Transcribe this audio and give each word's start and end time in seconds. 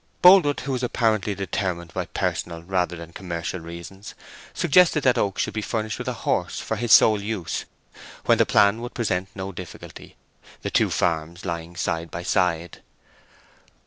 Boldwood, 0.23 0.61
who 0.61 0.71
was 0.71 0.81
apparently 0.81 1.35
determined 1.35 1.93
by 1.93 2.07
personal 2.07 2.63
rather 2.63 2.95
than 2.95 3.13
commercial 3.13 3.59
reasons, 3.59 4.15
suggested 4.51 5.03
that 5.03 5.15
Oak 5.15 5.37
should 5.37 5.53
be 5.53 5.61
furnished 5.61 5.99
with 5.99 6.07
a 6.07 6.13
horse 6.25 6.59
for 6.59 6.75
his 6.75 6.91
sole 6.91 7.21
use, 7.21 7.65
when 8.25 8.39
the 8.39 8.45
plan 8.47 8.81
would 8.81 8.95
present 8.95 9.29
no 9.35 9.51
difficulty, 9.51 10.15
the 10.63 10.71
two 10.71 10.89
farms 10.89 11.45
lying 11.45 11.75
side 11.75 12.09
by 12.09 12.23
side. 12.23 12.81